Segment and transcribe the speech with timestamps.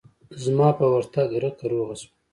[0.43, 2.09] زما په ورتگ رکه روغه سوه.